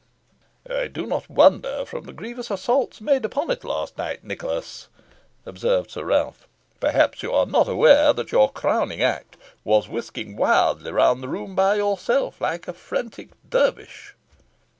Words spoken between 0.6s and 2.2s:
"I do not wonder, from the